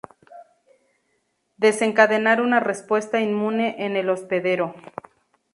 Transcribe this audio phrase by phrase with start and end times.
[1.57, 4.73] Desencadenar una respuesta inmune en el hospedero.